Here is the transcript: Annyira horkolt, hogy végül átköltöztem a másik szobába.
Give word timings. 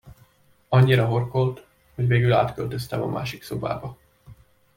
Annyira 0.69 1.05
horkolt, 1.05 1.65
hogy 1.95 2.07
végül 2.07 2.33
átköltöztem 2.33 3.01
a 3.01 3.05
másik 3.07 3.43
szobába. 3.43 3.97